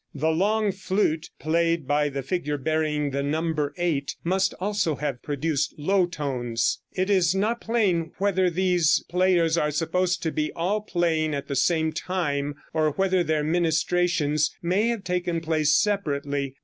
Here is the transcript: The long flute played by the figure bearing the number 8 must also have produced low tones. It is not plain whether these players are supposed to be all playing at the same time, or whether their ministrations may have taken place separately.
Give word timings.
The 0.15 0.31
long 0.31 0.71
flute 0.71 1.29
played 1.37 1.87
by 1.87 2.09
the 2.09 2.23
figure 2.23 2.57
bearing 2.57 3.11
the 3.11 3.21
number 3.21 3.71
8 3.77 4.15
must 4.23 4.55
also 4.59 4.95
have 4.95 5.21
produced 5.21 5.75
low 5.77 6.07
tones. 6.07 6.79
It 6.91 7.07
is 7.11 7.35
not 7.35 7.61
plain 7.61 8.11
whether 8.17 8.49
these 8.49 9.03
players 9.09 9.59
are 9.59 9.69
supposed 9.69 10.23
to 10.23 10.31
be 10.31 10.51
all 10.53 10.81
playing 10.81 11.35
at 11.35 11.47
the 11.47 11.55
same 11.55 11.93
time, 11.93 12.55
or 12.73 12.93
whether 12.93 13.23
their 13.23 13.43
ministrations 13.43 14.49
may 14.59 14.87
have 14.87 15.03
taken 15.03 15.39
place 15.39 15.75
separately. 15.75 16.55